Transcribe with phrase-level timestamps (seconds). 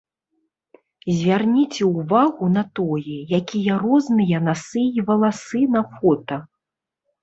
[1.17, 6.45] Звярніце ўвагу на тое, якія розныя насы і валасы на фота.